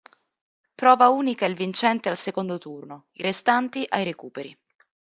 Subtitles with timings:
[0.73, 4.57] Prova unica il vincente al secondo turno, i restanti ai recuperi.